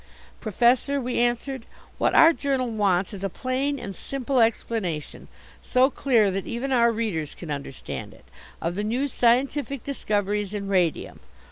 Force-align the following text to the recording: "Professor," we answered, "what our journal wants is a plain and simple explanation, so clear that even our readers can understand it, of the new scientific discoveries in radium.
"Professor," 0.39 0.99
we 0.99 1.19
answered, 1.19 1.67
"what 1.99 2.15
our 2.15 2.33
journal 2.33 2.71
wants 2.71 3.13
is 3.13 3.23
a 3.23 3.29
plain 3.29 3.77
and 3.77 3.95
simple 3.95 4.39
explanation, 4.41 5.27
so 5.61 5.91
clear 5.91 6.31
that 6.31 6.47
even 6.47 6.71
our 6.71 6.91
readers 6.91 7.35
can 7.35 7.51
understand 7.51 8.11
it, 8.11 8.25
of 8.63 8.73
the 8.73 8.83
new 8.83 9.07
scientific 9.07 9.83
discoveries 9.83 10.55
in 10.55 10.67
radium. 10.67 11.19